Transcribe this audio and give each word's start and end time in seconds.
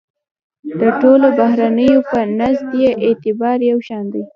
د 0.79 0.81
ټولو 1.01 1.27
بهیرونو 1.39 1.97
په 2.09 2.19
نزد 2.39 2.69
یې 2.83 2.89
اعتبار 3.05 3.57
یو 3.71 3.77
شان 3.87 4.05
دی. 4.13 4.23